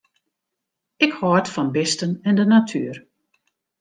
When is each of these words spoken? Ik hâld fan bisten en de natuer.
Ik 1.05 1.11
hâld 1.19 1.47
fan 1.53 1.69
bisten 1.75 2.11
en 2.27 2.35
de 2.39 2.45
natuer. 2.51 2.95